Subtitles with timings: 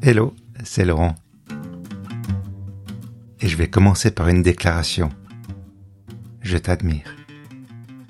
[0.00, 0.32] Hello,
[0.62, 1.16] c'est Laurent.
[3.40, 5.08] Et je vais commencer par une déclaration.
[6.40, 7.16] Je t'admire.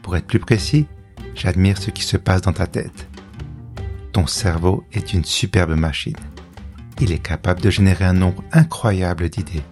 [0.02, 0.86] Pour être plus précis,
[1.34, 3.08] j'admire ce qui se passe dans ta tête.
[4.12, 6.16] Ton cerveau est une superbe machine.
[7.00, 9.62] Il est capable de générer un nombre incroyable d'idées.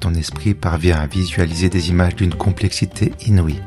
[0.00, 3.62] Ton esprit parvient à visualiser des images d'une complexité inouïe.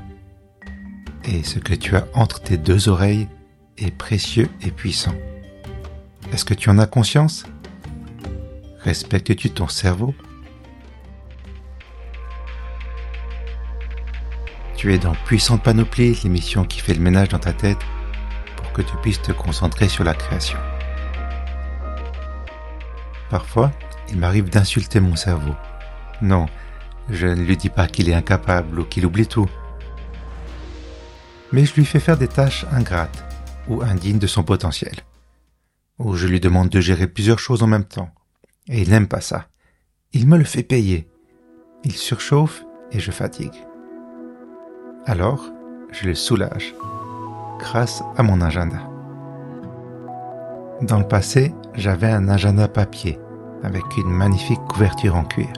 [1.23, 3.29] Et ce que tu as entre tes deux oreilles
[3.77, 5.15] est précieux et puissant.
[6.31, 7.45] Est-ce que tu en as conscience?
[8.79, 10.13] Respectes-tu ton cerveau?
[14.75, 17.77] Tu es dans Puissante Panoplie, l'émission qui fait le ménage dans ta tête
[18.57, 20.57] pour que tu puisses te concentrer sur la création.
[23.29, 23.71] Parfois,
[24.09, 25.55] il m'arrive d'insulter mon cerveau.
[26.21, 26.47] Non,
[27.09, 29.49] je ne lui dis pas qu'il est incapable ou qu'il oublie tout.
[31.51, 33.23] Mais je lui fais faire des tâches ingrates
[33.67, 34.95] ou indignes de son potentiel
[35.99, 38.09] où je lui demande de gérer plusieurs choses en même temps.
[38.67, 39.47] Et il n'aime pas ça.
[40.13, 41.07] Il me le fait payer.
[41.83, 43.53] Il surchauffe et je fatigue.
[45.05, 45.51] Alors,
[45.91, 46.73] je le soulage
[47.59, 48.79] grâce à mon agenda.
[50.81, 53.19] Dans le passé, j'avais un agenda papier
[53.63, 55.51] avec une magnifique couverture en cuir.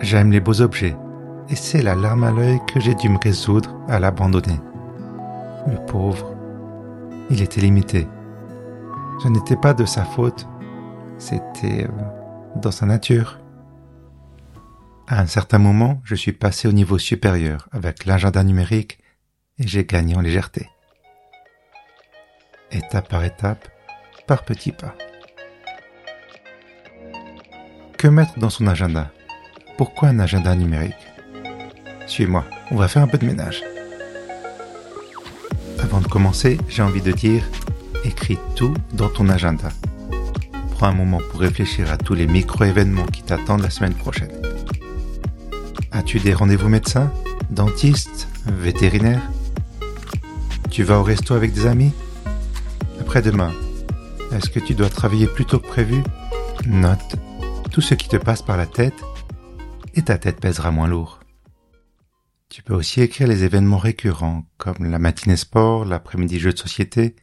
[0.00, 0.96] J'aime les beaux objets
[1.50, 4.58] et c'est la larme à l'œil que j'ai dû me résoudre à l'abandonner.
[5.66, 6.34] Le pauvre,
[7.28, 8.08] il était limité
[9.22, 10.46] ce n'était pas de sa faute,
[11.18, 13.38] c'était euh, dans sa nature.
[15.06, 18.98] À un certain moment, je suis passé au niveau supérieur avec l'agenda numérique
[19.58, 20.68] et j'ai gagné en légèreté.
[22.70, 23.68] Étape par étape,
[24.26, 24.94] par petits pas.
[27.98, 29.10] Que mettre dans son agenda?
[29.76, 30.94] Pourquoi un agenda numérique?
[32.06, 33.62] Suis-moi, on va faire un peu de ménage.
[35.78, 37.44] Avant de commencer, j'ai envie de dire
[38.04, 39.70] écris tout dans ton agenda.
[40.72, 44.32] Prends un moment pour réfléchir à tous les micro-événements qui t'attendent la semaine prochaine.
[45.92, 47.12] As-tu des rendez-vous médecins,
[47.50, 49.30] dentistes, vétérinaires?
[50.70, 51.92] Tu vas au resto avec des amis?
[53.00, 53.52] Après-demain,
[54.32, 56.02] est-ce que tu dois travailler plus tôt que prévu?
[56.66, 57.16] Note
[57.70, 58.94] tout ce qui te passe par la tête
[59.94, 61.20] et ta tête pèsera moins lourd.
[62.48, 67.14] Tu peux aussi écrire les événements récurrents comme la matinée sport, l'après-midi jeu de société,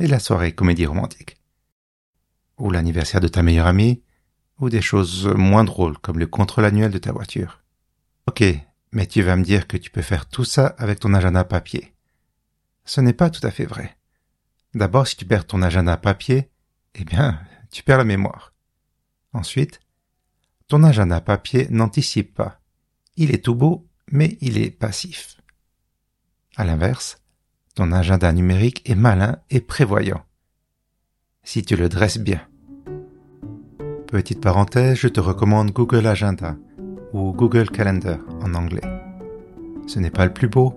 [0.00, 1.36] et la soirée comédie romantique.
[2.58, 4.02] Ou l'anniversaire de ta meilleure amie,
[4.58, 7.62] ou des choses moins drôles comme le contrôle annuel de ta voiture.
[8.26, 8.42] Ok,
[8.92, 11.94] mais tu vas me dire que tu peux faire tout ça avec ton agenda papier.
[12.84, 13.96] Ce n'est pas tout à fait vrai.
[14.74, 16.50] D'abord, si tu perds ton agenda papier,
[16.94, 17.40] eh bien,
[17.70, 18.52] tu perds la mémoire.
[19.32, 19.80] Ensuite,
[20.68, 22.60] ton agenda papier n'anticipe pas.
[23.16, 25.40] Il est tout beau, mais il est passif.
[26.56, 27.19] À l'inverse,
[27.80, 30.20] ton agenda numérique est malin et prévoyant.
[31.42, 32.42] Si tu le dresses bien.
[34.06, 36.56] Petite parenthèse, je te recommande Google Agenda
[37.14, 38.86] ou Google Calendar en anglais.
[39.86, 40.74] Ce n'est pas le plus beau,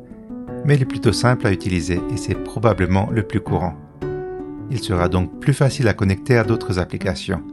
[0.64, 3.76] mais il est plutôt simple à utiliser et c'est probablement le plus courant.
[4.72, 7.44] Il sera donc plus facile à connecter à d'autres applications.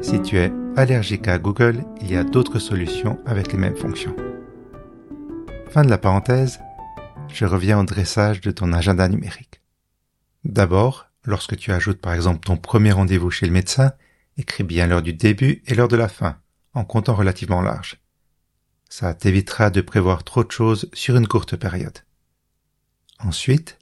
[0.00, 4.16] Si tu es allergique à Google, il y a d'autres solutions avec les mêmes fonctions.
[5.68, 6.60] Fin de la parenthèse,
[7.32, 9.60] je reviens au dressage de ton agenda numérique.
[10.44, 13.92] D'abord, lorsque tu ajoutes par exemple ton premier rendez-vous chez le médecin,
[14.36, 16.38] écris bien l'heure du début et l'heure de la fin,
[16.74, 18.00] en comptant relativement large.
[18.88, 21.98] Ça t'évitera de prévoir trop de choses sur une courte période.
[23.20, 23.78] Ensuite,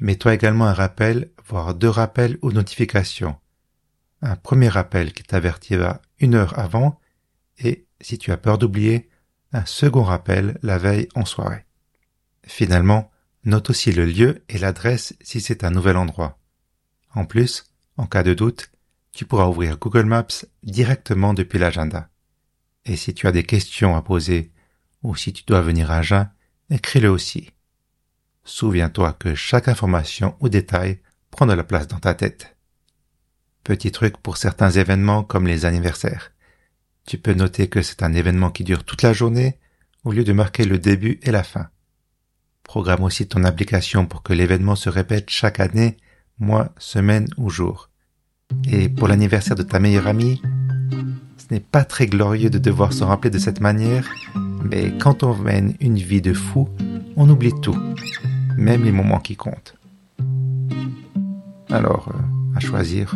[0.00, 3.36] mets-toi également un rappel, voire deux rappels ou notifications.
[4.22, 7.00] Un premier rappel qui t'avertira une heure avant
[7.58, 9.08] et, si tu as peur d'oublier,
[9.52, 11.65] un second rappel la veille en soirée.
[12.46, 13.10] Finalement,
[13.44, 16.38] note aussi le lieu et l'adresse si c'est un nouvel endroit.
[17.14, 17.64] En plus,
[17.96, 18.70] en cas de doute,
[19.12, 22.10] tu pourras ouvrir Google Maps directement depuis l'agenda.
[22.84, 24.52] Et si tu as des questions à poser
[25.02, 26.30] ou si tu dois venir à jeun,
[26.70, 27.50] écris-le aussi.
[28.44, 31.00] Souviens-toi que chaque information ou détail
[31.30, 32.56] prend de la place dans ta tête.
[33.64, 36.32] Petit truc pour certains événements comme les anniversaires.
[37.06, 39.58] Tu peux noter que c'est un événement qui dure toute la journée
[40.04, 41.68] au lieu de marquer le début et la fin.
[42.66, 45.96] Programme aussi ton application pour que l'événement se répète chaque année,
[46.38, 47.90] mois, semaine ou jour.
[48.70, 50.42] Et pour l'anniversaire de ta meilleure amie,
[51.36, 54.12] ce n'est pas très glorieux de devoir se rappeler de cette manière,
[54.64, 56.68] mais quand on mène une vie de fou,
[57.16, 57.78] on oublie tout,
[58.56, 59.76] même les moments qui comptent.
[61.70, 63.14] Alors, euh, à choisir.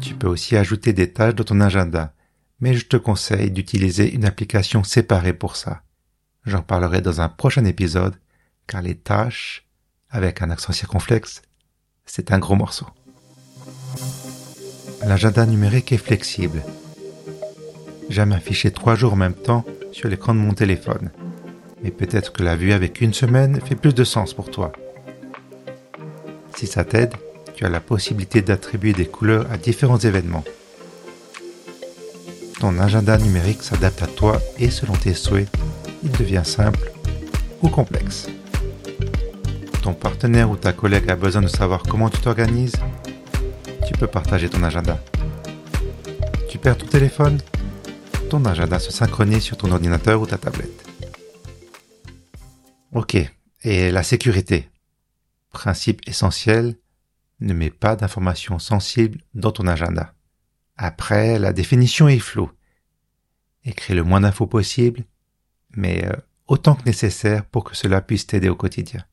[0.00, 2.12] Tu peux aussi ajouter des tâches dans ton agenda,
[2.60, 5.83] mais je te conseille d'utiliser une application séparée pour ça.
[6.46, 8.14] J'en parlerai dans un prochain épisode,
[8.66, 9.66] car les tâches,
[10.10, 11.42] avec un accent circonflexe,
[12.04, 12.86] c'est un gros morceau.
[15.02, 16.62] l'agenda numérique est flexible.
[18.10, 21.10] J'aime afficher trois jours en même temps sur l'écran de mon téléphone.
[21.82, 24.72] Mais peut-être que la vue avec une semaine fait plus de sens pour toi.
[26.54, 27.14] Si ça t'aide,
[27.54, 30.44] tu as la possibilité d'attribuer des couleurs à différents événements.
[32.60, 35.48] Ton agenda numérique s'adapte à toi et selon tes souhaits,
[36.04, 36.92] il devient simple
[37.62, 38.28] ou complexe.
[39.82, 42.76] Ton partenaire ou ta collègue a besoin de savoir comment tu t'organises,
[43.86, 45.02] tu peux partager ton agenda.
[46.48, 47.38] Tu perds ton téléphone
[48.30, 50.86] Ton agenda se synchronise sur ton ordinateur ou ta tablette.
[52.92, 53.16] Ok,
[53.62, 54.68] et la sécurité?
[55.50, 56.76] Principe essentiel,
[57.40, 60.14] ne mets pas d'informations sensibles dans ton agenda.
[60.76, 62.50] Après, la définition est floue.
[63.64, 65.04] Écris le moins d'infos possible,
[65.76, 66.16] mais euh,
[66.46, 69.04] autant que nécessaire pour que cela puisse t'aider au quotidien.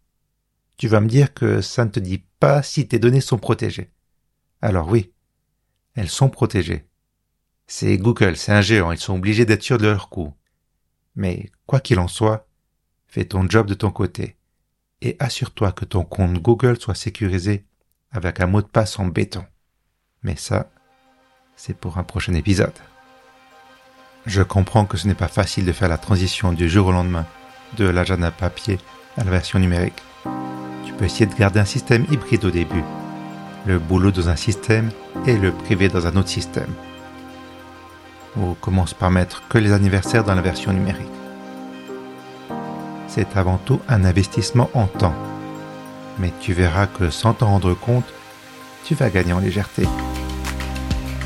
[0.77, 3.91] Tu vas me dire que ça ne te dit pas si tes données sont protégées.
[4.61, 5.13] Alors oui,
[5.95, 6.87] elles sont protégées.
[7.67, 10.33] C'est Google, c'est un géant, ils sont obligés d'être sûrs de leur coup.
[11.15, 12.47] Mais quoi qu'il en soit,
[13.07, 14.37] fais ton job de ton côté
[15.01, 17.65] et assure-toi que ton compte Google soit sécurisé
[18.11, 19.45] avec un mot de passe en béton.
[20.23, 20.71] Mais ça,
[21.55, 22.73] c'est pour un prochain épisode.
[24.25, 27.25] Je comprends que ce n'est pas facile de faire la transition du jour au lendemain
[27.77, 28.79] de l'agenda papier
[29.17, 30.01] à la version numérique.
[30.85, 32.83] Tu peux essayer de garder un système hybride au début.
[33.65, 34.91] Le boulot dans un système
[35.25, 36.73] et le privé dans un autre système.
[38.37, 41.07] Ou commence par mettre que les anniversaires dans la version numérique.
[43.07, 45.15] C'est avant tout un investissement en temps
[46.21, 48.05] mais tu verras que sans t'en rendre compte,
[48.85, 49.87] tu vas gagner en légèreté.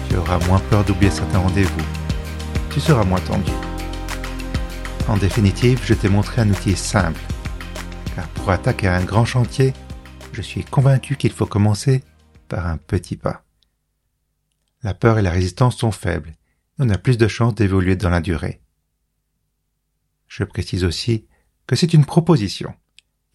[0.10, 2.05] Tu auras moins peur d'oublier certains rendez-vous.
[2.76, 3.54] Tu seras moins tendu.
[5.08, 7.22] En définitive, je t'ai montré un outil simple.
[8.14, 9.72] Car pour attaquer un grand chantier,
[10.34, 12.04] je suis convaincu qu'il faut commencer
[12.50, 13.46] par un petit pas.
[14.84, 16.36] La peur et la résistance sont faibles.
[16.78, 18.60] On a plus de chances d'évoluer dans la durée.
[20.28, 21.28] Je précise aussi
[21.68, 22.74] que c'est une proposition.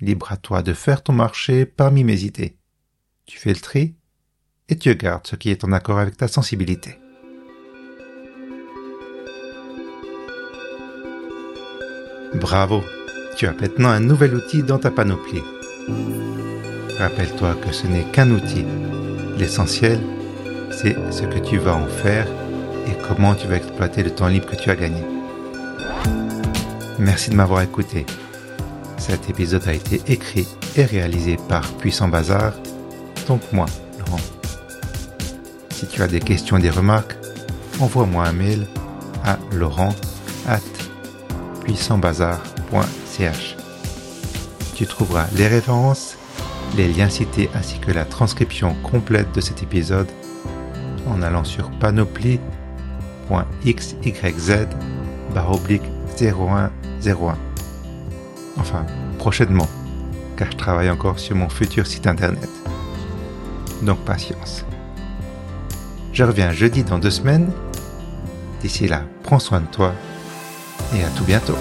[0.02, 2.58] Libre à toi de faire ton marché parmi mes idées.
[3.24, 3.96] Tu fais le tri
[4.68, 6.99] et tu gardes ce qui est en accord avec ta sensibilité.
[12.34, 12.84] Bravo,
[13.36, 15.42] tu as maintenant un nouvel outil dans ta panoplie.
[16.98, 18.64] Rappelle-toi que ce n'est qu'un outil.
[19.36, 19.98] L'essentiel,
[20.70, 22.28] c'est ce que tu vas en faire
[22.86, 25.02] et comment tu vas exploiter le temps libre que tu as gagné.
[27.00, 28.06] Merci de m'avoir écouté.
[28.96, 32.52] Cet épisode a été écrit et réalisé par Puissant Bazar,
[33.26, 33.66] donc moi,
[33.98, 34.20] Laurent.
[35.70, 37.16] Si tu as des questions des remarques,
[37.80, 38.66] envoie-moi un mail
[39.24, 39.94] à laurent
[40.46, 40.60] at
[41.70, 43.56] puissantbazar.ch.
[44.74, 46.16] Tu trouveras les références,
[46.76, 50.08] les liens cités ainsi que la transcription complète de cet épisode
[51.06, 52.48] en allant sur panoply.xyz
[55.32, 56.70] 0101
[58.56, 58.84] enfin
[59.18, 59.68] prochainement,
[60.36, 62.48] car je travaille encore sur mon futur site internet.
[63.82, 64.64] Donc patience.
[66.12, 67.52] Je reviens jeudi dans deux semaines.
[68.60, 69.94] D'ici là, prends soin de toi
[70.94, 71.56] et à tout bientôt.